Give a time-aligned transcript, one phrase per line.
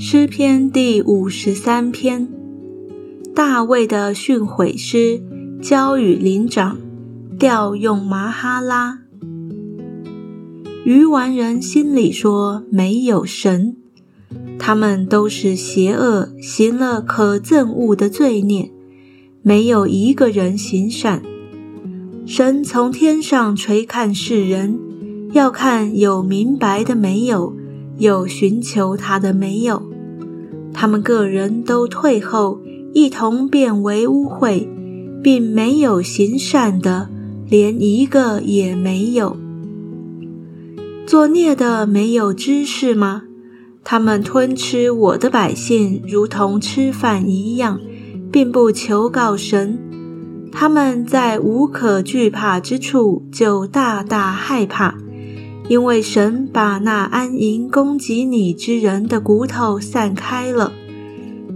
[0.00, 2.28] 诗篇第五十三篇，
[3.34, 5.20] 大卫的训诲诗，
[5.60, 6.78] 交与灵长，
[7.36, 9.00] 调用麻哈拉。
[10.84, 13.76] 愚顽人心里说：没有神，
[14.56, 18.70] 他们都是邪恶，行了可憎恶的罪孽，
[19.42, 21.20] 没有一个人行善。
[22.24, 24.78] 神从天上垂看世人，
[25.32, 27.57] 要看有明白的没有。
[27.98, 29.82] 有寻求他的没有？
[30.72, 32.60] 他们个人都退后，
[32.92, 34.66] 一同变为污秽，
[35.22, 37.08] 并没有行善的，
[37.48, 39.36] 连一个也没有。
[41.06, 43.22] 作孽的没有知识吗？
[43.82, 47.80] 他们吞吃我的百姓，如同吃饭一样，
[48.30, 49.78] 并不求告神。
[50.52, 54.94] 他们在无可惧怕之处，就大大害怕。
[55.68, 60.72] 因为神把那安营攻击你之人的骨头散开了，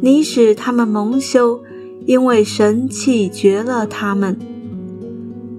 [0.03, 1.63] 你使他们蒙羞，
[2.05, 4.39] 因为神弃绝了他们。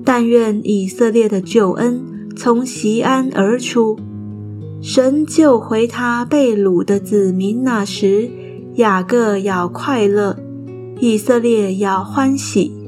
[0.06, 3.98] 但愿以色列的救恩从西安而出，
[4.82, 8.30] 神救回他被掳的子民那时，
[8.76, 10.38] 雅各要快乐，
[11.00, 12.83] 以色列要欢喜。